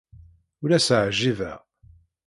Ur 0.61 0.69
as-ɛjibeɣ. 0.77 1.59